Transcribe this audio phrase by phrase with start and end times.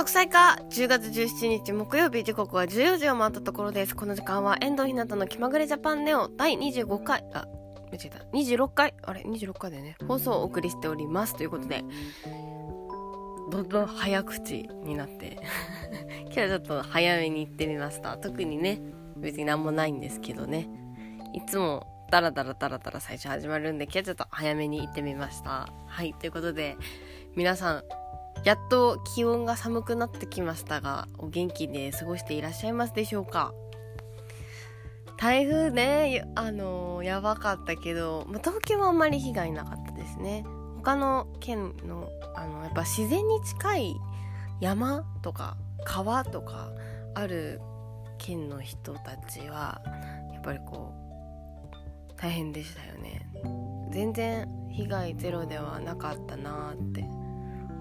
[0.00, 3.94] 息災か10月17日木曜日時刻は14時を回ったところです。
[3.94, 7.44] この時間は遠藤ひなたの気まぐれジャパンネオ第25回、あ、
[7.92, 8.18] 間違えた。
[8.32, 11.36] 26回、あれ ?26 回でね、放送をお送りしております。
[11.36, 11.84] ということで、
[13.50, 15.36] どんどん早口になって
[16.26, 18.16] 今日はちょっと早めに行ってみました。
[18.16, 18.80] 特にね、
[19.18, 20.70] 別になんもないんですけどね。
[21.34, 25.68] いつもダラダラダラダラ最初始まるんで、今日はちょっと早めに行ってみました。
[25.86, 26.78] はい、ということで、
[27.36, 27.82] 皆さん、
[28.44, 33.52] やっと気温が寒くなってきましたが、お元気で過ごしていらっしゃいますでしょうか？
[35.18, 40.44] 台風ね、あのー、やばかったけど、ま東京はあんまり被害なかったですね。
[40.76, 43.96] 他の県の、あの、やっぱ自然に近い
[44.60, 46.70] 山とか川とか
[47.14, 47.60] ある
[48.16, 49.82] 県の人たちは、
[50.32, 53.26] やっぱりこう、大変でしたよね。
[53.92, 57.04] 全然被害ゼロではなかったなって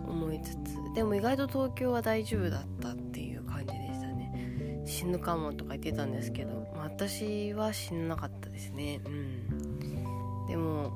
[0.10, 4.82] 思いつつでも意外と東京は大丈夫だったっていう感じでしたね。
[4.86, 9.02] 死ぬかもとか言ってたんですけど、まあ、私は死ななかったですね。
[9.06, 10.48] うん。
[10.48, 10.92] でも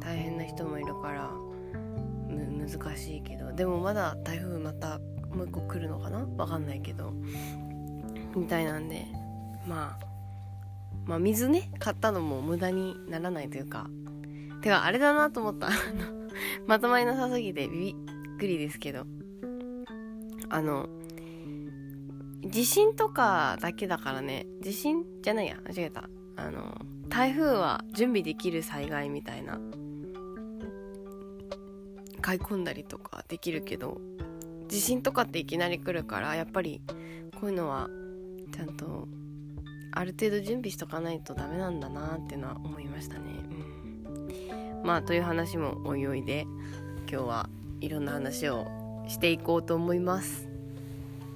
[0.00, 1.30] 大変な人もいるから
[2.28, 4.98] 難しいけどでもまだ台風また
[5.34, 6.26] もう一個来るのかな？
[6.36, 7.12] わかんないけど。
[8.36, 9.06] みたいなんで
[9.66, 10.06] まあ
[11.04, 13.86] まあ水ね買ったのも無駄にならないというか。
[14.62, 15.68] てかあれだなと思った。
[16.66, 17.96] まとまりなさすぎてビビ
[18.42, 19.06] くりですけど。
[20.50, 20.86] あの
[22.44, 26.10] 地震とかだけだからね地震じゃないや間違えた。
[26.36, 29.60] あの台風は準備できる災害みたいな
[32.20, 34.00] 買い込んだりとかできるけど
[34.68, 36.82] 地震とかっていきなり来るからやっぱり
[37.40, 37.88] こういうのは
[38.54, 39.08] ちゃんと
[39.92, 43.20] ある程度準備しとかないとダメなんだなっていうのは思いましたね、
[44.80, 46.46] うん、まあという話もおいおいで
[47.10, 47.48] 今日は
[47.82, 48.66] いろんな話を
[49.08, 50.48] していこうと思います。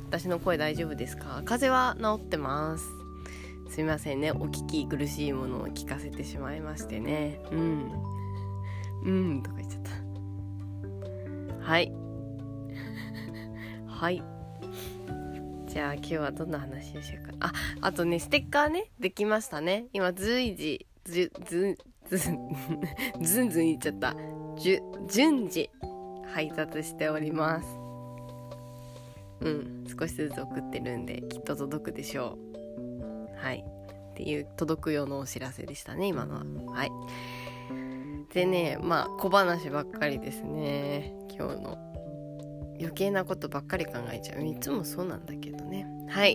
[0.08, 1.42] 私の声大丈夫ですか？
[1.44, 2.84] 風邪は治ってます。
[3.68, 4.30] すみませんね。
[4.30, 7.40] お聞き苦しいものを聞かせてしまいましてね。
[7.50, 7.90] うん。
[9.04, 9.42] うん。
[9.42, 11.64] とか言っちゃった。
[11.64, 11.92] はい。
[13.88, 14.22] はい。
[15.66, 17.32] じゃあ今日はどんな話をしようか。
[17.40, 18.92] ああとねステッカーね。
[19.00, 19.86] できましたね。
[19.92, 21.76] 今随時ずず
[22.08, 22.18] ず
[23.20, 24.14] ずんずん言っちゃった。
[24.56, 25.68] じゅ順次。
[26.36, 27.66] 配達しております。
[29.40, 32.36] うん少しずつ送ってるんできっと届くでしょ
[33.32, 33.42] う。
[33.42, 33.64] はい。
[34.10, 36.74] っていう届く用のお知らせでしたね今のは。
[36.74, 36.92] はい。
[38.34, 41.14] でねまあ小話ばっかりですね。
[41.30, 41.78] 今日の。
[42.78, 44.44] 余計なことばっかり考えちゃう。
[44.44, 45.86] いつもそうなんだけどね。
[46.10, 46.34] はい。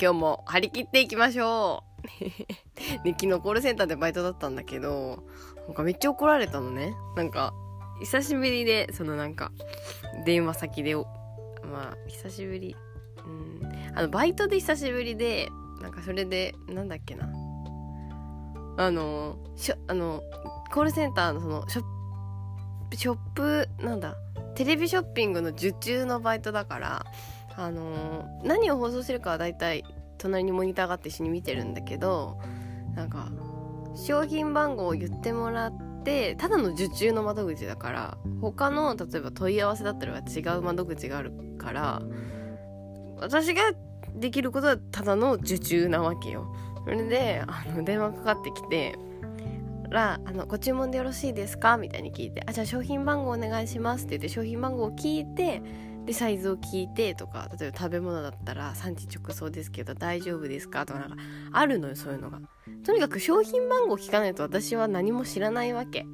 [0.00, 1.94] 今日も張り切っていきましょう。
[3.06, 5.22] ね、昨日コールセンターでバイトだったんだけど、
[5.68, 6.96] なんかめっちゃ怒られたのね。
[7.14, 7.54] なんか、
[8.04, 9.50] 久しぶりで、そのなんか、
[10.24, 11.04] 電話先で、ま
[11.92, 12.76] あ、久しぶり、
[13.24, 13.60] うん、
[13.94, 15.48] あの、バイトで久しぶりで、
[15.80, 17.28] なんかそれで、なんだっけな。
[18.76, 20.22] あの、しょ、あの、
[20.72, 21.82] コールセンターのその、ショ、
[22.94, 24.16] ショップ、なんだ、
[24.54, 27.06] テレビショッピングの受注のバイトだから、
[27.56, 29.84] あの、何を放送してるかは大体、
[30.18, 32.38] 隣にモニターがあって一緒に見てるんだけど、
[32.94, 33.28] なんか、
[33.96, 42.02] 商品番号を言ってもらって、ってただの受注の窓口だから他の例えば問い合わせだったら違う窓口があるから
[43.18, 43.62] 私が
[44.14, 46.54] できることはただの受注なわけよ。
[46.84, 48.98] それであの電話かかってきて
[49.88, 55.62] らあの「ご注文でよろしいですか?」みたいに聞いて「あじゃあ商品番号お願いします」って言って商品番号を聞いて
[56.04, 60.84] でサイズを聞いてとか例えば食べ物だったら産地直送ですけど大丈夫ですか？
[60.84, 61.16] とかなんか
[61.52, 62.40] あるのよそういうのが。
[62.84, 66.06] とにかく商品番号聞かないと私は何も知らないわけ。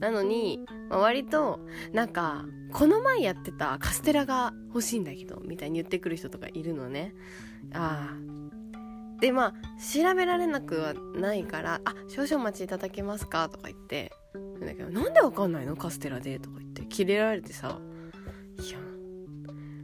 [0.00, 0.60] なのに、
[0.90, 1.60] まあ、割と
[1.92, 7.14] なんかこの前やってたカステラが欲しいんだけどみたいに言ってくる人とかいるのね。
[7.72, 14.12] ああでまあ調べられなくはないから「あ少々お待ちいただけますか?」とか言って。
[14.34, 15.76] なんだけどなんでわかんないの？
[15.76, 16.38] カステラで？
[16.38, 16.82] とか言って。
[16.86, 17.78] キレられてさ。
[18.58, 18.78] いや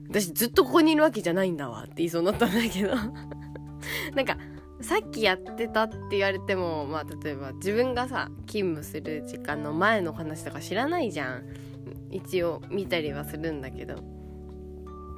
[0.08, 2.94] 私ずっとここにいるわけじゃないんだわって言いそうになったんだけど。
[4.14, 4.36] なんか
[4.82, 11.44] さっきやってたって言われてもまあ例えば自分がさ勤務する時間の前の話とか知らないじゃん。
[12.11, 13.94] 一応見たりはするんだけど。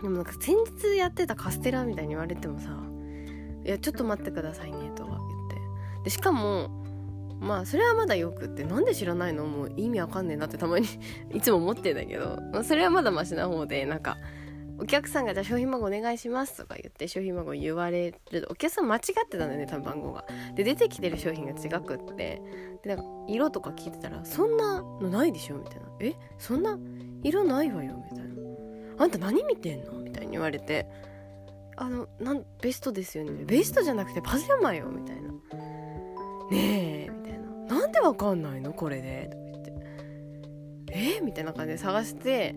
[0.03, 2.79] でもなんか先日やってたカステラみたいに言われてもさ
[3.65, 5.21] 「いやちょっと待ってくださいね」とか言っ
[5.51, 6.05] て。
[6.05, 6.69] でしかも
[7.41, 9.47] まあそれはまだよくってなんで知らないの？
[9.47, 10.87] もう意味わかんねえなってたまに
[11.33, 14.19] いつも思ってんだけど、まあ、それはまだマシな方でなんか
[14.79, 18.47] お客さんがじゃあ商品番号お願いしますとか言って商品番号言われる。
[18.51, 20.25] お客さん間違ってたんだよね多分番号が。
[20.55, 22.43] で出てきてる商品が違くって。
[22.83, 26.15] でなんか色とか聞いてたらそんなのないでしょみたいなえ？
[26.39, 26.79] そんな
[27.23, 28.35] 色ないわよみたいな
[28.99, 30.87] 「あんた何見てんの?」みたいに言われて
[31.77, 35.31] 「あのなんベストですよねベストじゃなくてパジャマよ」みたいな
[36.53, 37.49] 「ねえ」みたいな
[37.81, 38.75] 「なんでわかんないの？
[38.75, 39.73] これで」とか言って
[41.19, 41.21] 「え？
[41.23, 42.55] みたいな感じで探して。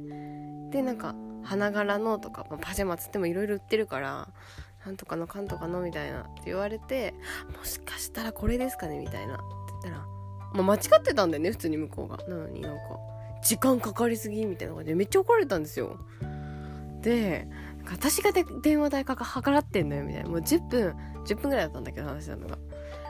[0.70, 1.16] でなんか
[1.48, 4.28] 花柄のとか、まあ、パジャマつってもいろいろ売ってるから
[4.86, 7.14] なんとかのかんとかのみたいなって言われて
[7.58, 9.36] もしかしたらこれですかねみたいな。
[9.36, 9.44] って
[9.84, 10.06] 言ったら、
[10.54, 12.18] まあ、間違ってたんだよね普通に向こうが。
[12.28, 12.82] なのになんか
[13.42, 15.98] 時間かかりすぎみたいな感じでめっちゃ怒られたんですよ。
[17.02, 17.48] で
[17.90, 20.30] 私がで電話代か払ってんのよみたいな。
[20.30, 20.96] もう10分
[21.26, 22.58] 10分ぐらいだったんだけど話したのが。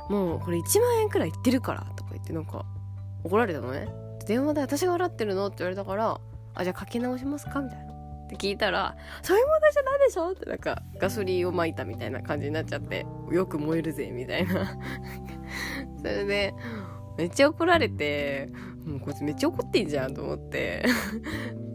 [0.10, 2.66] もうこれ1万円くらいいってるからとか言ってなんか
[3.24, 3.88] 怒られたのね。
[4.26, 5.48] 電話代私が払ってるの？
[5.48, 6.20] って言われたから
[6.54, 7.62] あじゃあかけ直しますか？
[7.62, 7.87] みたいな。
[8.28, 14.78] って聞いたら「そういう問題じゃないでしょ?」ってなんかガソリンをまいたみたいな感じになっちゃってよく燃えるぜみたいな。
[16.00, 16.54] それで
[17.18, 18.50] めっちゃ怒られて
[18.86, 20.86] もうこいつめっちゃ怒ってんじゃんと思って。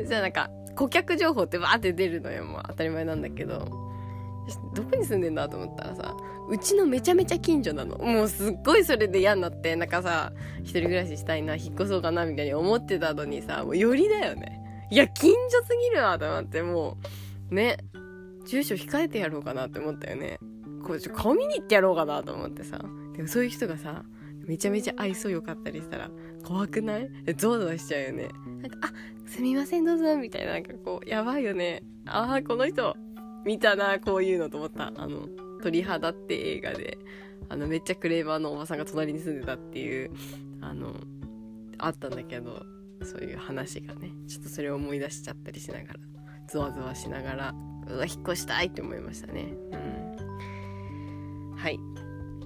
[0.06, 2.44] じゃあなんか顧客情報ってバーって出るのよ。
[2.44, 3.58] もう当たり前なんだけど
[4.74, 5.48] どこに住んでんだ？
[5.48, 6.14] と思ったらさ
[6.48, 10.32] うちのめちゃめちゃ近所なのもうすっごいそれで嫌になってなんかさ
[10.62, 14.61] 一人暮らししたいな引っ越そうかなみたいに思ってたのにさもうよりだよね。
[14.92, 16.98] いや、近所すぎるわと思って、も
[17.50, 17.78] う、ね、
[18.44, 20.38] 住所控えてやろうかなって思ったよね。
[20.86, 22.78] こう、ちょ、顔見に行ってやろうかなと思ってさ。
[23.16, 24.04] でもそういう人がさ、
[24.44, 26.10] めちゃめちゃ愛想良かったりしたら、
[26.44, 27.08] 怖くない？
[27.38, 28.28] ゾワゾワしちゃうよね。
[28.60, 28.92] なんか、あ、
[29.26, 31.82] すみません、どうぞ、みたいな、なんかこう、やばいよね。
[32.04, 32.94] ああ、この人、
[33.46, 34.92] 見たな、こういうのと思った。
[34.94, 35.26] あの、
[35.62, 36.98] 鳥肌って映画で、
[37.48, 40.10] あの、めっちゃクレーバーのおばさんが隣に住んでたっていう、
[40.60, 40.92] あの、
[41.78, 42.66] あったんだけど、
[43.04, 46.00] そういう話がねちょっとそれを思い出しちゃったりしながら
[46.48, 47.54] ゾワゾワしながら
[47.88, 49.54] うわ引っ越したいって思いましたね。
[49.72, 51.56] うん。
[51.56, 51.80] はい。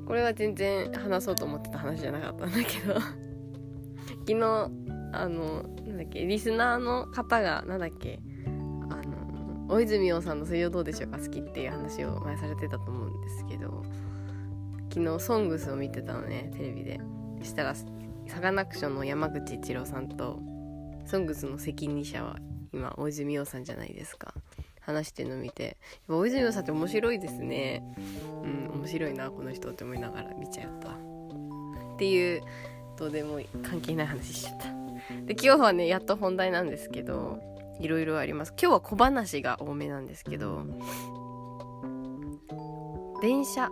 [0.07, 3.01] これは全然話そうと思ってた話じゃなかったんだけど。
[4.27, 4.71] 昨日
[5.13, 13.85] あのなんだっけリスナーの方がなんだっけあの大泉洋さんの「水曜どうでしょうか好き」っていう話を前されてたと思うんですけど
[14.93, 17.01] 昨日「ソングスを見てたのねテレビで。
[17.43, 17.75] したら
[18.29, 20.41] サカナクションの山口一郎さんと
[21.07, 22.37] ソングスの責任者は
[22.73, 24.35] 今大泉洋さんじゃないですか。
[24.81, 25.79] 話してるの見て
[26.09, 27.83] 大泉洋さんって面白いですね。
[28.43, 32.43] うん面白いなこの人って思いながら見ちゃったっていう
[32.97, 34.67] どうでも関係ない話しちゃった。
[35.25, 37.41] で今日はねやっと本題なんですけど
[37.81, 38.53] いろいろあります。
[38.61, 40.65] 今日は小話が多めなんですけど
[43.23, 43.71] 電車。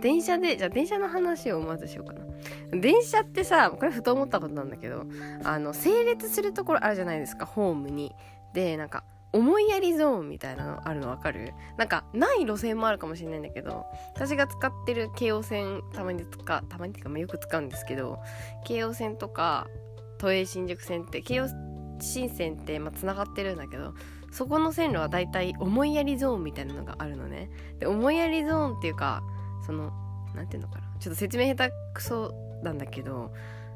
[0.00, 2.24] 電車でじゃあ電車の話をまずしようかな。
[2.72, 5.04] 電車ってさこれふと思ったことなんだけど
[5.44, 8.14] あの整列するところあるじゃないですかホームに。
[8.54, 11.52] でなんか思いやりゾーンみたいなのあるの分かる？
[11.76, 18.18] なんかない路線もあるかもしれないんだけど私が使ってる京王線たまに使たまにっていうか、まあ、よく使うんですけど
[18.66, 19.68] 京王線とか
[20.18, 21.46] 都営新宿線って京王
[22.00, 23.94] 新線ってまあ繋がってるんだけど
[24.32, 27.50] そこの線路はだいたい思いやりゾーンみたいなのがあるのね。
[27.78, 29.22] で思いやりゾーンっていうか
[29.70, 29.92] その
[30.34, 32.34] 何ていうのかなちょっと説明下手くそ
[32.64, 33.32] なんだけど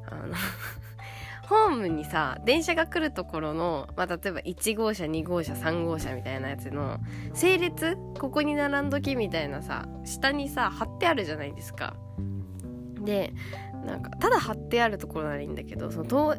[0.07, 0.35] あの
[1.49, 6.99] ホームにさ電車が来るところの、まあ、例えば1号車2号車3号車みたいなやつの
[7.33, 11.95] 整列ここに並んどきみたいなさ下にさ貼ってあるじゃないですか。
[13.01, 13.33] で
[13.87, 16.35] なんかただ貼ってあるところならいいんだけどその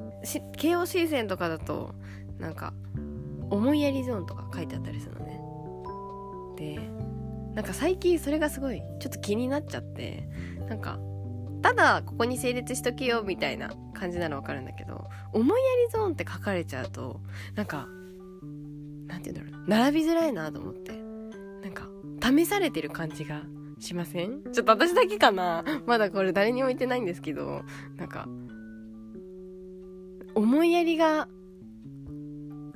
[0.58, 1.94] 京王新線とかだと
[2.40, 2.74] なんか
[3.52, 5.40] 思いやりゾーンとか書いてあったりするのね。
[6.58, 6.80] で
[7.56, 10.28] なんか最近それがすごいちょっと気になっちゃって
[10.68, 11.00] なんか
[11.62, 15.56] ただここに整列しとけよみたいな感じならわかるんだけど思いや
[15.88, 17.22] りゾーンって書かれちゃうと
[17.56, 17.88] なんか
[19.08, 20.92] なんて言うんだろう並びづらいなと思って
[21.64, 21.88] なんか
[22.22, 23.42] 試されてる感じが
[23.80, 24.44] しません？
[24.54, 25.64] ちょっと私だけかな？
[25.86, 27.64] まだこれ誰にも言ってないんですけど
[27.96, 28.28] なんか
[30.36, 31.28] 思いやりが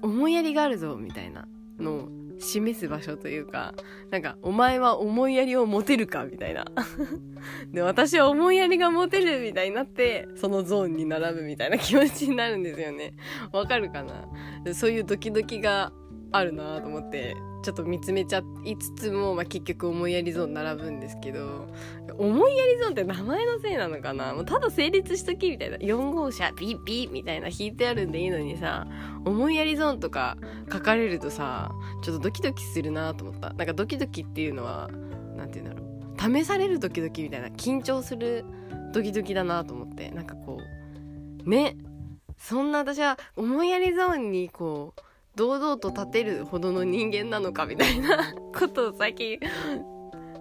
[0.01, 2.09] 思いやりがあるぞみたいなのを
[2.39, 3.73] 示す場所というか、
[4.09, 6.65] なんか、お前は思いやりを持てるかみたいな。
[7.71, 13.13] で、私は思いやりが持てるみたいになって、そのゾーンに並ぶみたいな気持ちになるんですよね。
[13.51, 14.73] わかるかな？
[14.73, 15.91] そういうドキドキが
[16.31, 21.67] あるなと思って、ちょっと見つめちゃいつつも、まあ、結局思いやりゾーン並ぶんですけど
[22.17, 24.33] 思いやりゾーンって名前のせいなのかな？
[24.33, 28.87] もうただ成立しときみたいな4号車ピッピッみたいな引いてあるんでいいのにさ
[29.25, 30.37] 思いやりゾーンとか
[30.71, 31.71] 書かれるとさ
[32.01, 33.49] ちょっとドキドキするなと思った。
[33.53, 34.89] なんかドキドキっていうのは
[35.35, 36.39] 何て言うんだろう。
[36.41, 38.45] 試されるドキドキみたいな緊張する
[38.93, 40.11] ドキドキだなと思って。
[40.11, 40.59] なんかこ
[41.45, 41.75] うね。
[42.37, 45.01] そんな私は思いやりゾーンにこう
[45.39, 49.39] 堂々と立てるほどの人間なのかみたいなことを最近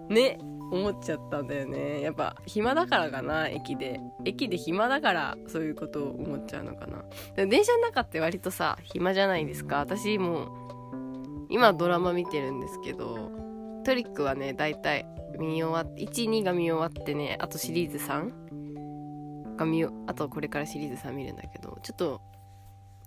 [0.09, 0.37] ね
[0.71, 2.01] 思っちゃったんだよね。
[2.01, 4.01] やっぱ暇だからかな駅で。
[4.25, 7.05] 駅で暇だからそういうことを思っちゃうのかな。
[7.37, 9.77] でも電車の中って割とさ暇じゃないですか。
[9.77, 13.31] 私も今ドラマ見てるんですけど
[13.85, 15.05] トリックはね大体
[15.39, 22.21] 見終わって12が見終わってねあとシリーズ3が見あとこれからシリーズ3見るんだけどちょっと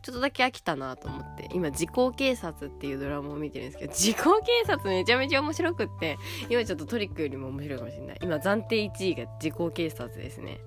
[0.03, 1.49] ちょっとだけ飽きたなと思って。
[1.53, 6.19] 今「時効警察」っていうドラマを見てるんですけど時効警察めちゃめちゃ面白くって
[6.49, 8.19] 今ちょっとトリックよりも面白いかもしれない。
[8.23, 10.61] 今暫定1位が時効警察ですね。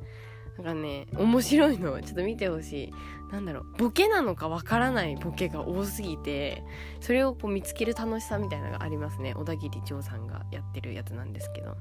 [0.57, 2.93] なんかね面白いのちょっと見てほしい。
[3.31, 6.63] なんだろうボケなのかわからないボケが多すぎて
[7.01, 9.33] それをこう見つける楽しさみたいなのがありますね。
[9.33, 11.75] 小田切丈さんがやってるやつなんですけど。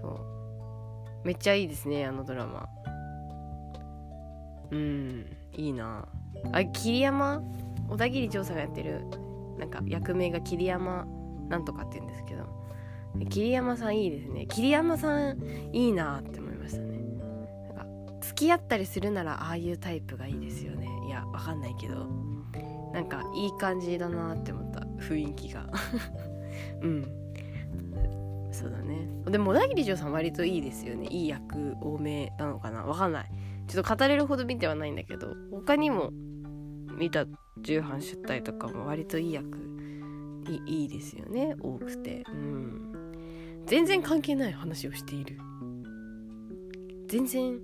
[0.00, 1.26] そう。
[1.26, 2.68] めっちゃいいですねあのドラマ。
[4.70, 6.08] うんいいな。
[6.52, 7.42] あ桐山？
[7.88, 9.04] 小田切丈さんがやってる
[9.58, 11.06] なんか役名が桐山
[11.48, 12.44] なんとかって言うんですけど。
[13.30, 14.46] 桐山さんいいですね。
[14.46, 15.38] 桐山さん
[15.72, 16.98] いいなって思いましたね。
[17.74, 17.86] なんか
[18.20, 20.88] 付き合ったりするならああいうタイプがいいですよね。
[21.06, 22.06] いやわかんないけど。
[22.92, 24.80] なんかいい感じだなって思った。
[24.98, 25.68] 雰囲気が。
[26.82, 27.04] うん。
[28.50, 29.08] そうだね。
[29.26, 31.06] でも小田切丈さん割といいですよね。
[31.08, 32.84] いい役多めなのかな。
[32.84, 33.30] わかんない。
[33.66, 35.34] ちょっと語れるほど見てはないんだけど。
[35.50, 36.10] 他にも
[36.98, 37.26] 見た
[37.58, 39.58] 重版出退とかも割といい役
[40.66, 42.24] いいですよね多くて。
[42.28, 42.94] うん。
[43.66, 45.38] 全然関係ない話をしている。
[47.08, 47.60] 全然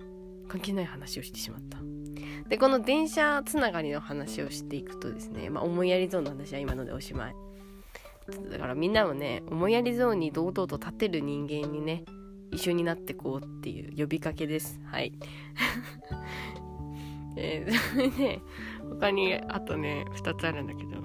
[0.49, 1.79] 関係ない話をしてしまった。
[2.49, 7.35] でこの電車つながりの話をしていくとですね、まあ、思いやりゾーンの話は今のでおしまい。
[8.51, 12.05] だからみんなもね思いやりゾーンに堂々と立てる人間にね
[12.53, 14.81] 一緒になってこうっていう呼びかけです。
[14.87, 15.13] はい。
[17.37, 18.41] えー、それで
[18.91, 21.01] 他にあとね2つあるんだけど。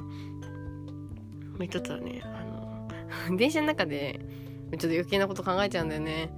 [1.55, 2.43] もう一つはねあ
[3.29, 4.19] の 電車の中で
[4.71, 6.29] ちょっと余計なこと考えちゃうんだよね。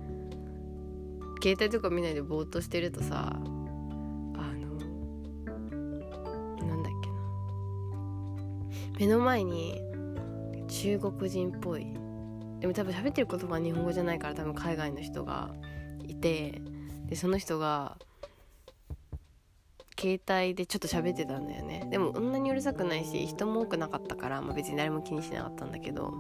[1.42, 3.48] 携帯とか見ないでぼーっとしてるとさあの
[6.68, 7.16] なんだっけな。
[9.00, 9.82] 目の前に
[10.68, 11.88] 中国人っぽい。
[12.60, 15.54] でも多分喋ってる言葉は日本語じゃないから多分海外の人が
[16.08, 16.62] いて
[17.06, 17.98] でその人が
[20.00, 21.88] 携帯でちょっと喋ってたんだよね。
[21.90, 26.14] でもそんなにうるさくないし人も多くなかったから、まあ、別に誰も気にしなかったんだけど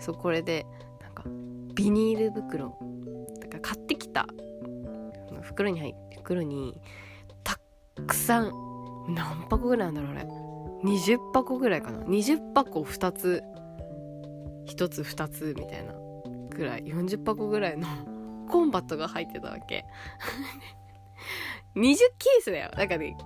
[0.00, 0.66] そうこれで
[1.00, 1.24] なんか
[1.74, 2.76] ビニール袋
[3.40, 4.26] だから買ってきた
[5.42, 6.80] 袋に入って袋に
[7.44, 7.60] たっ
[8.06, 8.52] くさん
[9.08, 10.26] 何箱ぐらいなんだろうあれ。
[10.84, 12.00] 20箱ぐらいかな。
[12.00, 13.42] 20箱2つ
[14.66, 15.92] 1つ2つみたいな
[16.50, 16.84] ぐらい。
[16.84, 17.86] 40箱ぐらいの
[18.48, 19.84] コンバットが入ってたわけ。
[21.76, 22.70] 20ケースだよ。
[22.76, 23.16] だからね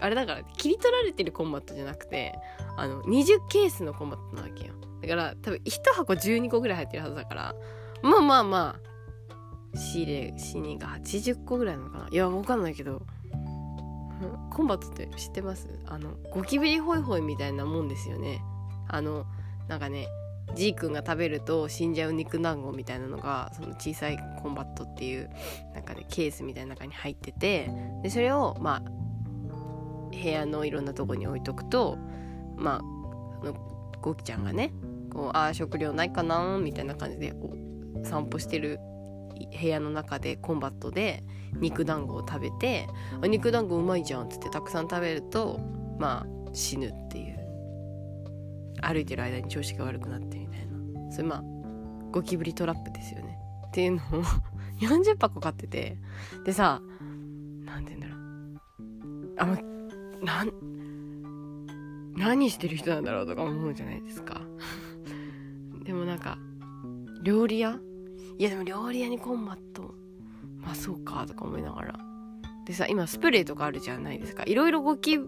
[0.00, 2.34] あれだから切り取られてるコンバットじゃなくて
[2.76, 4.74] あの20ケースのコンバットなわけよ。
[5.02, 7.54] だから多分1箱12個ぐらい入ってるはずだから
[8.02, 8.76] まあまあま
[9.74, 12.08] あ仕入れ死にが80個ぐらいなのかな。
[12.10, 13.02] いやわかんないけど
[14.50, 15.68] コンバットって知ってます？
[15.86, 18.42] あのゴキブリホイホイみたいなもんですよね。
[18.88, 19.24] あの
[19.68, 20.06] なんかね
[20.54, 25.30] ジー君が食べると死んじゃう肉団子みたいなのがその小さいコンバットっていう
[25.74, 27.70] なんかねケースみたいな中に入ってて
[28.02, 28.90] でそれをまあ
[30.10, 31.96] 部屋のいろんなとこに置いとくと
[32.56, 32.76] まあ
[33.42, 33.54] あの
[34.02, 34.72] ゴキちゃんがね
[35.12, 37.32] こうああ食料ないかなみたいな感じで
[38.04, 38.78] 散歩してる
[39.60, 42.86] 部屋の中でコンバットで肉団子を食べて
[43.22, 45.58] 「あ肉団子うまいじゃん」っつってたくさん食べると
[45.98, 47.40] まあ死ぬっていう。
[48.82, 50.39] 歩いてる間に調子が悪くなって。
[51.10, 51.44] それまあ
[52.12, 53.38] ゴキブリトラップですよね。
[53.68, 54.22] っていうのを
[54.80, 55.96] 40箱買ってて。
[56.44, 56.80] でさ
[57.64, 58.56] 何て言うん
[59.36, 59.60] だろう。
[60.20, 60.52] あなん
[62.16, 64.42] 何してる人なんだろうとか思うじゃないですか。
[65.84, 66.38] でもなんか
[67.22, 67.78] 料理屋？
[68.38, 69.94] いやでも料理屋にコンバット
[70.58, 72.00] まあそうかとか思いながら。
[72.66, 74.44] でさ今スプレーとかあるじゃないですか。
[74.44, 75.18] いろいろゴキ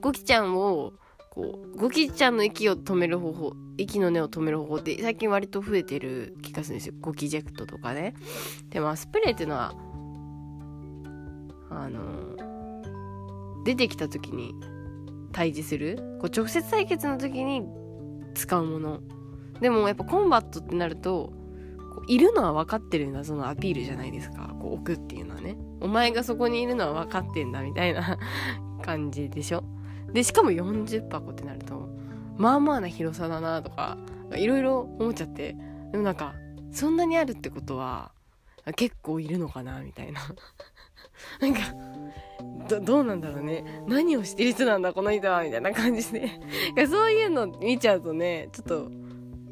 [0.00, 0.94] ゴキちゃんを
[1.30, 6.94] こうゴキちゃんの息を止める方法息の根を止める方法って最近割と増えてる気がするんですよ。
[7.00, 8.14] ゴキジェクトとかね。
[8.70, 9.74] でまあスプレーっていうのは
[11.70, 12.36] あの
[13.64, 14.54] 出てきた時に
[15.32, 17.62] 対峙するこう直接対決の時に
[18.34, 19.00] 使うもの。
[19.60, 21.32] でもやっぱコンバットってなると
[21.94, 24.54] こういるのは分かってるんだそのアピールじゃないですか。
[24.60, 25.56] こう置くっていうのはね。
[25.80, 28.18] お前がそこにいるのは分かってんだみたいな
[28.82, 29.62] 感じでしょ。
[30.12, 31.88] でしかも40箱ってなると
[32.36, 33.98] まあまあな広さだなとか
[34.34, 35.56] いろいろ思っちゃって
[35.90, 36.34] でもなんか
[36.70, 38.12] そんなにあるってことは
[38.76, 40.20] 結構いるのかなみたいな。
[41.40, 41.60] なんか
[42.68, 43.82] どどうなんだろうね。
[43.86, 46.28] 何をしてる人なんだこの人はみたいな感じで。
[46.86, 48.90] そういうの見ちゃうとねちょっと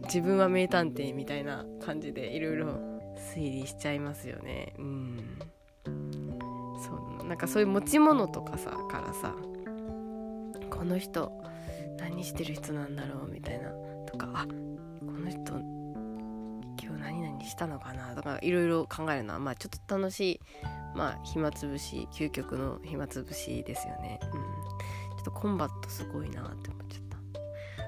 [0.05, 2.67] 自分は名探偵みたいな感じでいろいろ
[3.35, 4.75] 推理しちゃいますよね。
[4.79, 5.39] うん。
[5.85, 7.27] そう。
[7.27, 9.35] なんかそういう持ち物とかさからさ
[10.71, 11.33] この人
[11.99, 13.71] 何してる人なんだろうみたいな。
[14.07, 15.39] とかあこの人
[16.83, 18.15] 今日何々したのかな。
[18.15, 20.41] とかいろいろ考えるのはまあちょっと楽しい
[20.95, 24.21] まあ暇つぶし究極の暇つぶしですよね。
[24.23, 24.31] うん。
[24.31, 27.03] ちょっとコンバットすごいなって思っちゃっ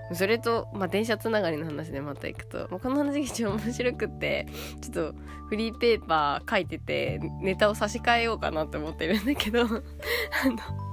[0.08, 0.14] た。
[0.14, 4.46] それと、まあ、電車つながりの話でまた行くと、まあ、この話が一応面白くって
[4.80, 5.14] ちょっと
[5.50, 9.62] フリーペーパー書いててネタを差し替えようかなって思ってるんだけど。
[9.66, 10.87] あの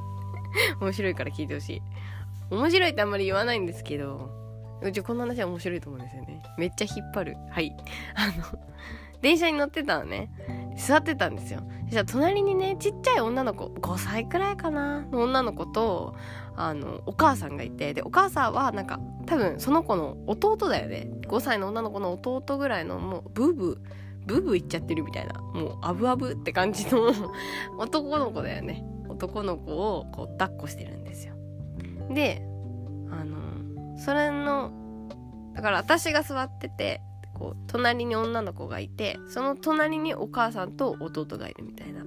[0.81, 1.81] 面白いから聞いてほしい。
[2.51, 4.29] 面白いってあんまり言わないんですけど
[4.81, 6.43] うちこの話は面白いと思うんですよね。
[6.57, 7.37] めっちゃ引っ張る。
[7.49, 7.75] はい。
[8.15, 8.59] あの
[9.21, 10.29] 電車に乗ってたのね。
[10.77, 11.61] 座ってたんですよ。
[11.85, 16.15] そしたら隣にねちっちゃい女の子5歳くらいかなの女の子と
[16.55, 21.09] あのお母さんがいてでお母さんはなんか多分その子の弟だよね。
[21.27, 23.77] 5歳の女の子の弟ぐらいのもうブーブー
[24.25, 27.11] ブーブー言っちゃってるみたいなもうアブアブって感じの
[27.77, 28.83] 男の子だよね。
[29.15, 31.33] 男の子をこう抱っこしてるんですよ。
[32.11, 32.41] で
[33.09, 34.71] あのそれの
[35.53, 37.01] だから私が座ってて
[37.33, 42.03] こう隣に女の子がいてその隣にお母さんと弟がいるみたいな。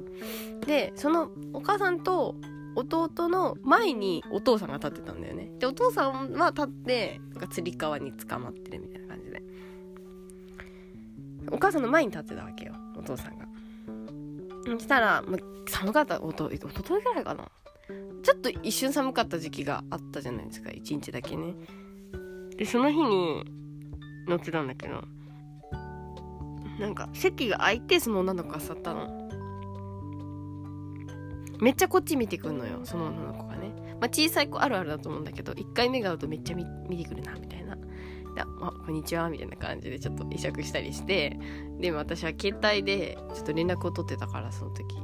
[0.66, 2.34] でそのお母さんと
[2.74, 5.50] 弟の前にお父さんが立ってたんだよね。
[5.58, 9.42] でお父さんは立ってなんかつり革に捕まってるみたいな感じで。
[11.50, 13.47] お母さんの前に立ってたわけよお父さんが
[14.74, 16.20] そしたら、ま寒かった。
[16.22, 17.48] おととといぐらいかな。
[18.22, 20.70] ちょっと一瞬寒かった時期があったじゃないですか。
[20.70, 21.54] 一日だけね。
[22.56, 23.44] でその日に
[24.26, 25.02] 乗ってたんだけど。
[26.78, 29.28] なんか席が空いてその女の子が座ったの。
[31.60, 36.64] めっちゃこっち見てくんのよその女の子がね、まあ、小さい子あるあるだと思うんだけど1回目が合うとめっちゃ見
[36.96, 37.76] てくるなみたいな。
[38.42, 41.38] あこんにちはみたいな感じでちょっと会釈したりして
[41.80, 44.94] でも私は携帯でちょっと連絡を取ってたからその時。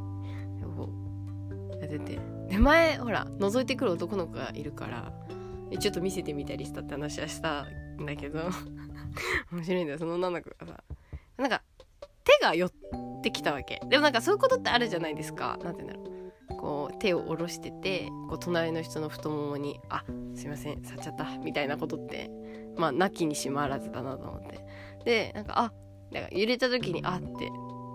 [1.80, 2.20] やってて。
[2.48, 5.12] で前ほら覗いてくる男の子がいるから
[5.78, 7.66] ちょっと見せてみたりしたって話はした
[8.00, 8.40] んだけど
[9.50, 10.84] 面白いんだよその女の子がさ。
[11.36, 11.62] なんか
[12.22, 12.72] 手が寄っ
[13.22, 13.80] てきたわけ。
[13.88, 15.58] でもなんかそういうことってあるじゃないですか。
[15.62, 16.03] 何て言うんだろう。
[16.94, 20.04] 手を下ろしててこう隣の人の太ももに「あ
[20.34, 22.30] すいません触っちゃった」みたいなことって
[22.76, 24.64] まあなきにしもあらずだなと思って。
[25.04, 25.72] でなんかあ
[26.10, 27.50] なんか揺れた時に「あ」って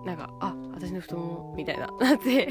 [0.06, 2.48] なんかあ私の太ももみたいな なって。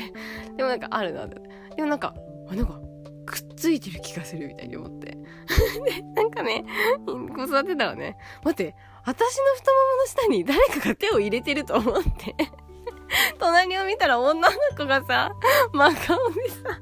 [0.57, 1.39] でもなんかあるなで
[1.83, 2.15] もなんか
[2.49, 2.81] あなんか
[3.27, 5.17] くっついてる気がするみたいに思って。
[5.85, 6.65] でなんかね
[7.07, 7.13] こ
[7.45, 12.35] う座ってたらね待って私の太ももの下に誰かが手を入れてると思って
[13.38, 15.31] 隣を見たら女の子がさ
[15.73, 16.81] 真顔でさ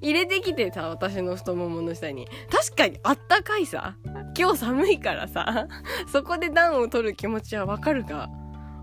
[0.00, 2.28] 入れてきてさ私の太ももの下に。
[2.50, 3.96] 確かにあったかいさ。
[4.36, 5.66] 今日寒いからさ
[6.12, 8.28] そこで暖を取る気持ちはわかるが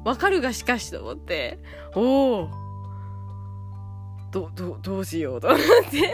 [0.04, 1.60] わかるがしかしと思って。
[1.96, 2.50] おお
[4.32, 6.14] どどどうしようと思って。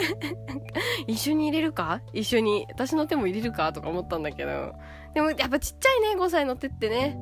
[1.08, 2.02] 一緒に入れるか？
[2.13, 3.74] 一緒に私の手も入れるか？
[3.74, 4.74] とか思ったんだけど。
[5.15, 7.17] でもやっぱちっちゃいね5歳の手ってね。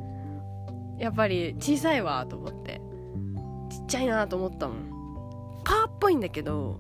[1.00, 2.82] やっぱり小さいわと思って。
[3.90, 5.62] ちゃいなと思ったもん。
[5.66, 6.80] パーっぽいんだけど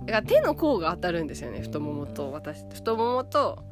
[0.00, 1.60] だから手の甲が当たるんですよね。
[1.60, 3.64] 太ももと私太ももと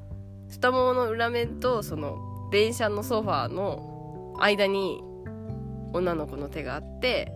[0.49, 5.03] 太ももの裏面とその電車のソファーの間に
[5.93, 7.33] 女の子の手があって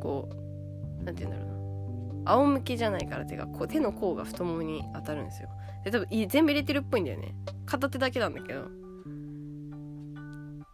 [0.00, 2.32] こう何て言うんだろうな。
[2.32, 5.48] 仰向けじゃないから手がこう手の甲が太ももに当たるんですよ。
[5.84, 7.34] で多分全部入れてるっぽいんだよね。
[7.66, 8.81] 片手だけなんだけど。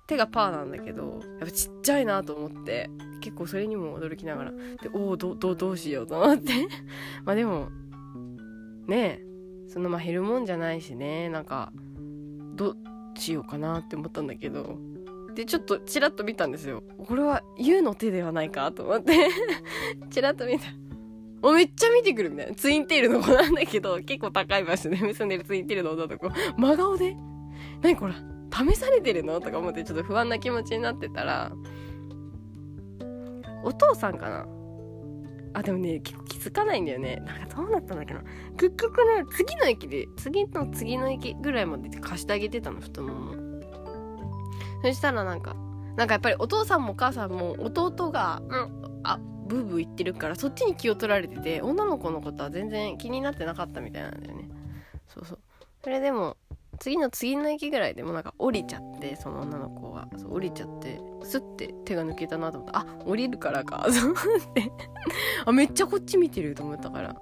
[0.09, 2.91] 手がパーなんだけどやっぱちっちゃいなと思って
[3.21, 4.57] 結構それにも驚きながらで
[4.93, 6.53] おおどどどうしようと思って。
[7.25, 7.69] まあでも
[8.87, 9.27] ねえ
[9.69, 11.73] そのまあ減るもんじゃないしねなんか
[12.55, 12.77] どう
[13.17, 14.79] しようかなって思ったんだけど。
[15.35, 16.83] でちょっとチラッと見たんですよ。
[17.07, 19.29] これは U の手ではないかと思って。
[20.11, 20.65] チラッと見た。
[21.43, 26.29] おめっちゃ見てくるみたいなツインテールの子なんだけど結構高い場所で結んでるツインテールの女の子。
[26.57, 27.17] 真顔で
[27.83, 28.38] 「何これ？
[28.53, 31.53] 試されてるの?」とか思ってちょっと不安な気持ちになってたら
[33.65, 34.47] お父さんかな？
[35.55, 37.17] あでもね結構気づかないんだよね。
[37.27, 38.23] なんかどうなったんだっけな？
[38.57, 43.35] 結局ね次の駅で次の次の駅ぐらいまで貸してあげてたの太もも。
[44.83, 45.57] そしたらなんか
[45.97, 54.49] なんかやっぱりお父さんもお母さんも弟が、うん、あブーブー言ってるからそっちに気を取られてて女の子のことは全然気になってなかったみたいなんだよね。
[55.09, 55.39] そうそう。
[55.83, 56.37] それでも
[56.79, 64.15] 次の次の駅ぐらいでもなんか降りちゃってその女の子がそう降りちゃってスッて手が抜けたなと思ったあ降りるからか そうっ
[64.55, 64.71] て
[65.45, 67.21] あめっちゃこっち見てると思ったから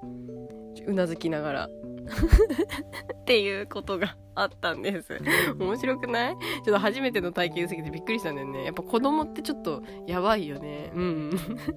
[0.87, 1.69] うなずきながら
[3.13, 5.19] っていうことがあったんです。
[5.59, 6.37] 面白くない？
[6.37, 8.65] ちょっと初めての体験すぎてびっくりしたんだよね。
[8.65, 10.93] やっぱ子供ってちょっとやばいよね。
[10.95, 11.31] うん。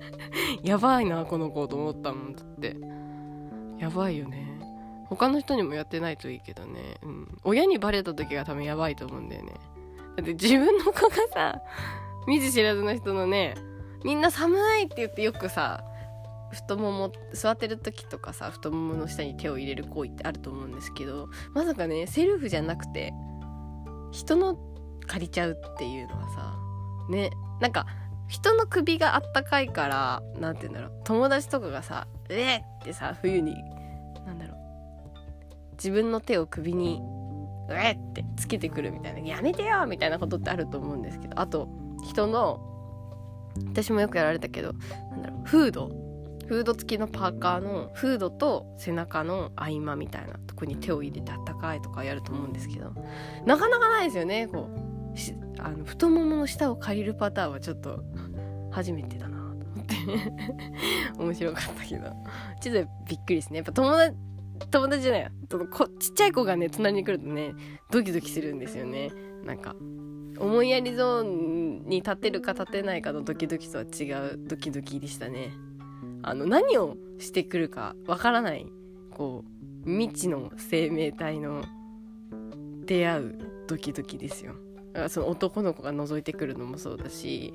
[0.61, 2.35] やばいな、この子と思ったもん。
[2.35, 2.75] だって。
[3.79, 4.48] やばいよね。
[5.09, 9.53] 他の人にもやってないといいけどね、うん、親にバレた時が多分やばいと思うんだよね
[10.15, 11.61] だって自分の子がさ
[12.27, 13.55] 見ず知らずの人のね
[14.03, 15.83] みんな寒いって言ってよくさ
[16.51, 23.13] 太もも座ってる時とかさ太ももの下に手を入れる行為ってあると思うんですけどまさかねセルフじゃなくて
[24.11, 24.57] 人の
[25.07, 26.55] 借りちゃうっていうのはさ
[27.09, 27.85] ねなんか
[28.27, 33.55] 人の首があったかいから何て言うんだろう友達とかがさ「えっ!」ってさ冬に
[34.25, 34.57] なんだろう
[35.79, 37.01] 自分の手を首に
[37.69, 41.69] 「うえっ!」てつけてくるみたいな「やめてよ!」みたいなことってあると思うんですけどあと
[42.03, 42.59] 人の
[43.67, 44.73] 私もよくやられたけど
[45.11, 45.87] なんだろうフード
[46.47, 52.91] フード付きのパーカーのフードと背中の合間みたいなとこに手を入れてあったかいとかやると思うんですけど
[53.45, 54.67] なかなかないですよねこ
[55.13, 58.03] うしあの太ももの下を借りるパターンはちょっと
[58.71, 59.95] 初めてだなと思って
[61.21, 62.11] 面白かったけど
[62.61, 64.17] ちょっとびっくりですねやっぱ友達
[64.71, 65.31] 友達じゃない
[65.99, 67.53] ちっちゃい子がね隣に来るとね
[67.91, 69.11] ドキドキするんですよね。
[69.43, 69.75] なんか
[70.37, 75.51] 思いやりゾーンに立てるか立てないかのドキドキとは違うドキドキでしたね。
[76.21, 78.67] あの何をしてくるかわからない
[79.11, 79.43] こ
[79.85, 81.63] う未知の生命体の
[82.85, 84.53] 出会うドキドキですよ。
[84.93, 87.53] だからその男の子が覗いてくるのもそうだし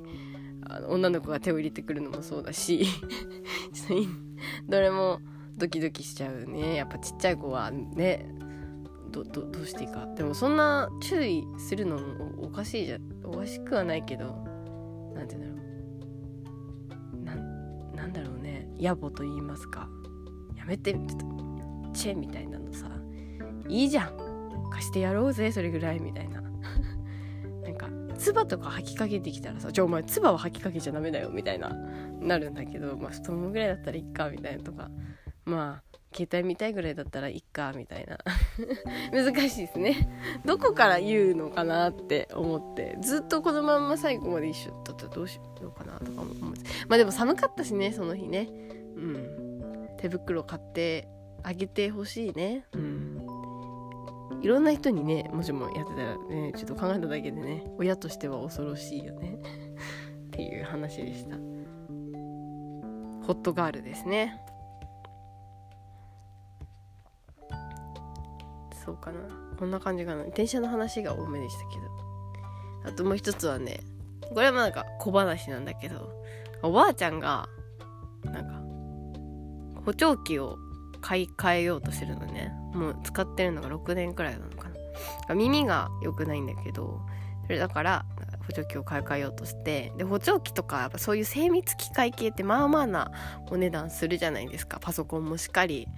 [0.66, 2.86] あの女の子が手を入れてくるのもそうだし
[4.68, 5.20] どれも
[5.56, 6.76] ドキドキしちゃうね。
[6.76, 8.26] やっぱちっちゃい子はね
[9.10, 10.06] どどうしていいか。
[10.16, 12.02] でもそんな注意するのも
[12.42, 14.34] おかしいじゃおかしくはないけど
[15.14, 17.94] 何て言うんだろう。
[17.94, 18.68] ななんだろうね。
[18.78, 19.88] 野暮と言いますか。
[20.56, 21.16] やめてちょっと
[21.92, 22.90] チェみたいなのさ。
[23.68, 24.68] いいじゃん。
[24.70, 26.42] 貸してやろうぜそれぐらいみたいな。
[27.62, 27.88] なんか
[28.18, 31.70] 唾とか吐きかけてきたらさ「じゃあお前唾は吐きかけちゃダメだよ」みたいな
[32.20, 34.90] なるんだけどまあ太ももぐらいだったらいっかみたいなとか
[35.44, 38.18] まあ携帯見たいぐらいだったらいっかみたいな。
[39.12, 40.09] 難しいですね。
[40.44, 42.96] どこから言うのかなって思って。
[43.02, 46.61] ずっとこのまんま最後まで一緒だったらどうしようかなとかも思って。
[46.88, 48.48] まあでも寒かったしねその日ね。
[48.96, 49.88] うん。
[49.98, 51.09] 手袋買って
[51.42, 52.64] あげてほしいね。
[52.72, 53.18] うん。
[54.40, 59.38] いろんな人にねもしもやってたらねちょっと考えただけでね親としては恐ろしいよね。
[60.26, 61.37] っていう話でした。
[61.37, 64.38] ホットガールですね
[68.85, 69.18] そうかな。
[69.59, 70.25] こんな感じかな。
[70.25, 72.05] 電車の話が多めでしたけど。
[72.85, 73.81] あともう一つはね
[74.20, 76.12] これはなんか小話なんだけど
[76.62, 77.49] おばあちゃんが
[78.25, 80.59] なんか補聴器を
[81.01, 82.53] 買い替えようとしてるのね。
[82.75, 84.68] もう使ってるのが6年くらいなのか
[85.29, 85.35] な。
[85.35, 87.01] 耳が良くないんだけど
[87.44, 88.05] それだから
[88.47, 93.11] 補聴器を買い替えようとしてで補聴器とかやっぱそういう精密機械系ってまあまあな
[93.51, 94.79] お値段するじゃないですか。
[94.81, 95.88] パソコンもしっかり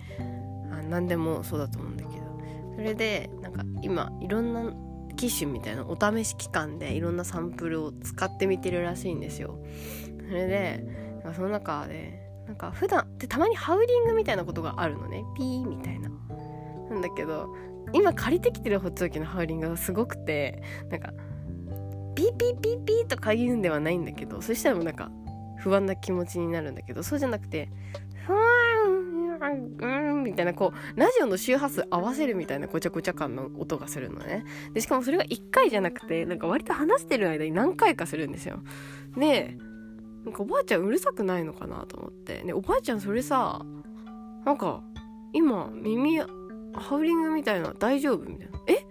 [0.70, 2.15] あ何でもそうだと思うんだけど。
[2.76, 4.72] それでなんか今いろんな
[5.16, 9.58] 機種みたいなお試し期間でいろんなサンプルを使ってみてるらしいんですよ。
[10.28, 10.84] それで
[11.24, 15.24] なんかその中でなんか普段ってたまにハウリングみたいなことがあるのね。
[15.36, 16.10] ピーみたいな。
[16.90, 17.48] なんだけど
[17.92, 21.12] 今借りてきてる補聴器のハウリングがすごくてなんか
[22.14, 25.10] ピーピーピーピーとか言うんではないんだけどそしたらもうなんか
[25.58, 27.68] 不安な気持ちになるんだけどそうじゃなくて
[28.26, 28.38] ふわ
[29.38, 34.44] うんみたいなこうラジオの周波数合わせるみたいなごちゃごちゃ感の音がするのね。
[34.72, 38.60] でしかもそれが1回じゃなくてなんか割と話してる間に何回かするんですよ。
[39.16, 39.56] で
[40.24, 42.42] なんかおばあちゃんうるさくないのかなと思って。
[42.42, 43.64] でおばあちゃんそれさ
[44.44, 44.82] なんか
[45.32, 48.60] 今耳ハウリングみたいな大丈夫みたいな。
[48.66, 48.86] え？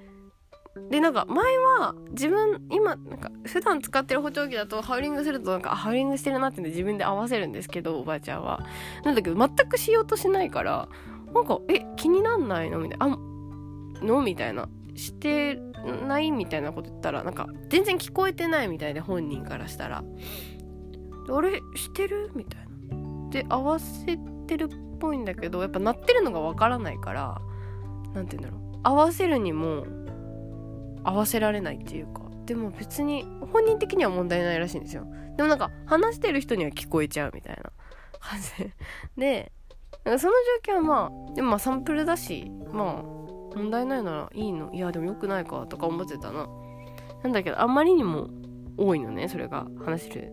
[0.90, 1.38] でなんか前
[1.80, 8.66] は自分今なんか普段使ってる補聴器だとハウリングするとなんかハウリングしてるなって自分で合わせるんですけどおばあちゃんは。
[9.04, 10.90] なんだけど全くしようとしないから
[11.34, 12.80] なんかえ気になんないの？
[12.80, 13.06] みたいな。
[13.06, 13.18] あ
[14.06, 14.22] の？
[14.22, 14.70] みたいな。
[14.96, 15.60] して
[16.08, 20.04] ないみたいなこと言ったらなんか全然聞こえてないみたいで本人からしたら。
[21.30, 21.62] あれ？
[21.76, 22.32] してる？
[22.36, 23.30] みたいな。
[23.30, 27.42] で合わせてるっぽいんだけどやっぱ鳴ってるのがわからないから
[28.14, 28.80] 何て言うんだろう。
[28.84, 29.86] 合わせるにも
[31.06, 32.22] 合わせられないっていうか。
[32.46, 35.06] でも別に本人的には問題ないらしいんですよ。
[35.36, 37.72] でもなんか話してる人には聞こえちゃうみたいな
[38.20, 38.72] 感じ。
[39.18, 39.52] で
[40.06, 40.18] その
[40.66, 43.04] 状況はまあでもまあサンプルだしまあ
[43.56, 44.72] 問題ないならいいの。
[44.74, 46.48] いやでもよくないかとか思ってたな。
[47.24, 48.30] なんだけどあんまりにも
[48.78, 50.32] 多いのねそれが話してる。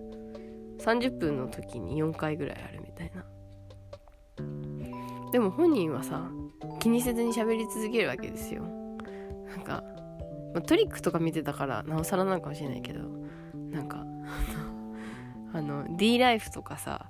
[0.80, 3.24] 30分の時に4回ぐらいあるみたいな。
[5.30, 6.28] でも本人はさ
[6.80, 8.62] 気にせずに喋り続けるわけですよ。
[9.48, 9.82] なんか
[10.52, 13.00] まあ、トリックとか見てたからなおさらなのかもしれないけど
[13.70, 14.04] なんか
[15.54, 17.06] あの D ライフとかさ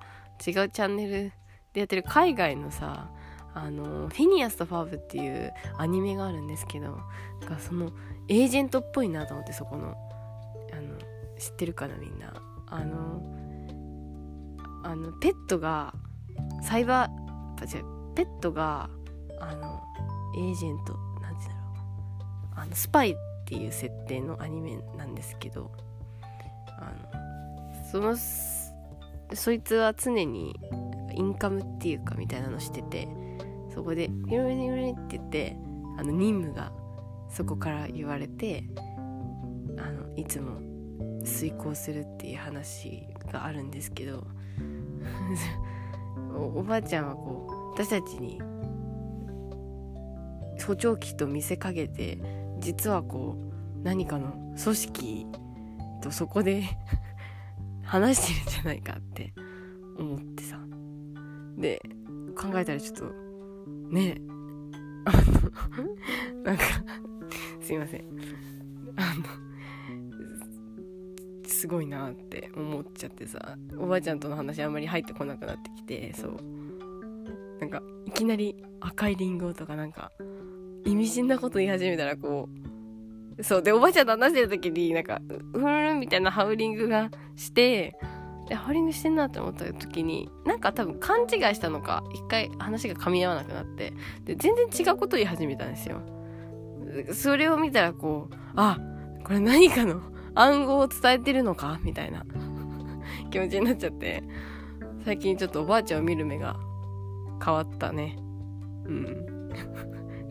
[0.46, 1.32] 違うチャンネル
[1.72, 3.10] でやってる海外のさ
[3.54, 6.98] あのフィニアスとファーブっていうアニメがあるんですけど
[7.48, 7.92] なその
[8.28, 9.94] エージェントっぽいなと思ってそこの
[10.72, 10.98] あの
[11.38, 12.32] 知ってるかなみんな。
[12.72, 13.22] あの
[14.82, 15.92] あのペットが
[16.62, 18.88] サイバー違うペットが
[19.38, 19.80] あの
[20.36, 21.84] エージェントなんて言うんだろ
[22.56, 22.60] う。
[22.62, 23.14] あのスパイ
[23.52, 25.70] っていう設定のアニメなんですけど
[26.80, 28.16] あのその
[29.34, 30.58] そいつは常に
[31.14, 33.08] インカムっていうかみたいなのしてて
[33.74, 35.56] そこで「ヒロミヒロミ」って言って
[35.98, 36.72] あの任務が
[37.28, 38.64] そこから言われて
[39.76, 40.58] あのいつも
[41.22, 44.26] 遂行するっていう話があるんですけど
[46.34, 48.40] おおばあちゃんはこう私たちに
[50.66, 52.18] 補聴器と見せかけて
[52.62, 55.26] 実はこう何かの組織
[56.00, 56.62] とそこで
[57.82, 59.34] 話してるんじゃないかって
[59.98, 60.58] 思ってさ。
[61.58, 61.82] で
[62.34, 63.04] 考えたらちょっと
[63.90, 64.16] ね
[65.04, 66.62] あのなんか
[67.60, 68.04] すいません。
[68.96, 69.24] あの
[71.44, 73.58] すごいなって思っちゃってさ。
[73.76, 76.36] おばあちゃんとの話あんまり入ってこなくなってきてそう。
[77.60, 80.12] なんかいきなり赤いリンゴとかなんか
[80.84, 82.48] 意味深なこと言い始めたらこ
[83.38, 85.20] うそうでおばあちゃんと話してる時になんか
[85.52, 87.94] うるんみたいなハウリングがして
[88.48, 93.92] でハウリングしてんなって思った時になんか多分勘違いしたのか一回話が噛み合わなくなって
[94.24, 96.02] で全然違うこと言い始めたんですよ。
[97.14, 98.78] それを見たらこうあ
[99.24, 100.02] これ何かの
[100.34, 101.78] 暗号を伝えてるのか？
[101.82, 102.24] みたいな。
[103.30, 104.22] 気持ちになっちゃって。
[105.04, 106.56] 最近ちょっとおばあちゃんを見る目が
[107.44, 108.16] 変わったね。
[108.86, 109.32] うん。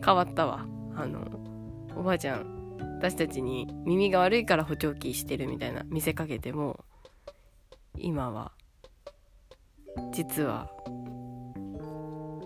[0.04, 0.66] 変わったわ。
[0.94, 1.20] あの
[1.96, 6.84] おばあちゃん私たちに耳が悪いから補聴器してるみたいな見せかけても
[7.96, 8.52] 今は
[10.12, 10.70] 実は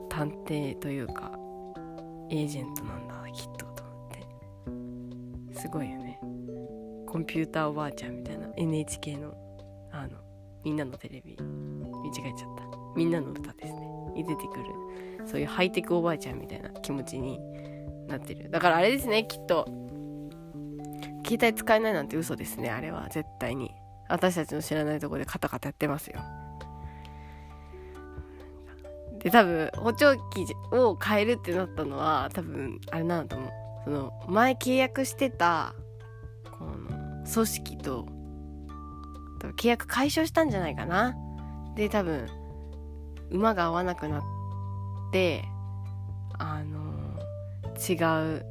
[0.09, 1.33] 探偵というか
[2.31, 5.61] エージェントなんだきっとと思って。
[5.61, 6.19] すごいよね。
[7.07, 9.35] コンピューターおばあちゃんみたいな NHK の
[9.93, 10.19] あの
[10.65, 11.37] みんなのテレビ
[12.03, 12.65] 見違えちゃった。
[12.97, 13.97] みんなの歌ですね。
[14.17, 14.65] に出てくる
[15.27, 17.41] そういうハイテクおばあちゃんみたいな気持ちに
[18.09, 18.51] なってる。
[18.51, 19.67] だからあれですねきっと。
[21.27, 23.09] 携帯使えないなんて嘘ですねあれは。
[23.11, 23.73] 絶対に。
[24.09, 26.21] 私たちの知らないとこでカタカタやってますよ。
[29.19, 30.21] で多分補聴器
[30.73, 33.51] を変えるってなったのは多分あれなんだと思う。
[33.85, 35.75] その前契約してた
[36.57, 38.07] この組織と
[39.57, 41.17] 契約解消したんじゃないかな。
[41.75, 42.29] で多分
[43.31, 44.23] 馬が合わなくなっ
[45.17, 45.45] て
[46.39, 47.19] あの
[47.77, 48.45] 違う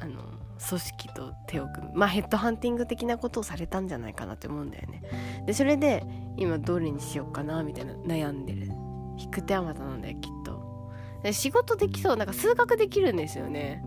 [0.00, 0.24] あの
[0.68, 1.92] 組織と手を組む。
[1.94, 5.02] まあヘッドハンティング的なことをされたんじゃないかなって思うんだよね。
[5.46, 6.04] でそれで
[6.36, 8.72] 今どれにしようかなみたいな悩んでる。
[9.18, 10.90] 引く手あまたなんだよきっと。
[11.22, 13.84] で仕事できそうなんか数学できるんですよね。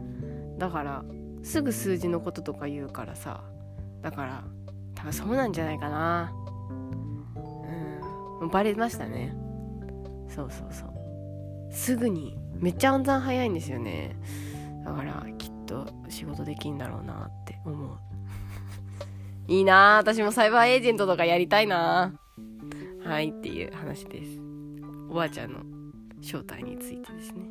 [0.58, 1.04] だから
[1.44, 3.44] すぐ数字のこととか言うからさ。
[4.02, 4.44] だから
[4.96, 6.32] 多分そうなんじゃないかな。
[8.42, 8.50] うん。
[8.50, 9.36] バレましたね。
[10.30, 10.89] そうそうそう。
[11.72, 14.16] すぐにめっちゃ暗算早いんですよね。
[14.86, 17.98] だからきっと仕事できんだろうなって思う。
[19.48, 22.14] いいな私もサイバーエージェントとかやりたいな。
[23.04, 24.42] はいっていう話です。
[25.10, 25.60] おばあちゃんの
[26.22, 27.50] 正体についてですね。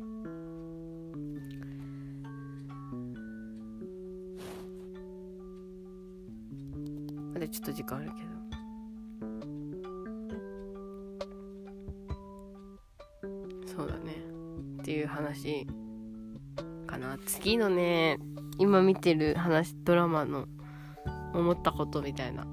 [7.33, 8.38] まだちょっと時間あるけど。
[14.99, 15.67] いう話
[16.85, 17.17] かな。
[17.25, 18.19] 次のね
[18.57, 20.47] 今見てる話ドラマの
[21.33, 22.45] 思ったことみたいな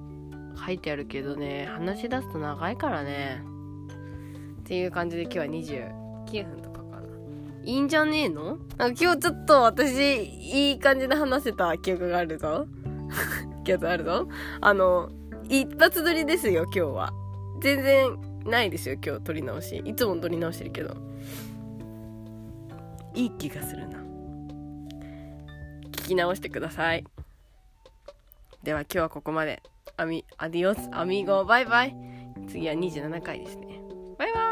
[0.64, 3.42] 書いてあるけどね話し出すと長いからね。
[4.60, 7.08] っていう感じで今日は29分とかかな。
[7.64, 8.58] いいんじゃねえの？
[8.76, 12.66] なんか今日ちょっと私いい感じで話せた記憶があるぞ。
[13.64, 14.28] 記憶あるぞ。
[14.60, 15.10] あの
[15.48, 17.12] 一発撮りですよ今日は。
[17.60, 19.76] 全然ないですよ今日撮り直し。
[19.84, 20.96] いつも撮り直してるけど。
[23.16, 23.98] いい気がするな。
[25.90, 27.04] 聞き直してください。
[28.62, 29.62] では今日はここまで。
[29.98, 31.96] アミアディオスアミーゴバイバイ。
[32.48, 33.80] 次は27回ですね。
[34.18, 34.45] バイバイ。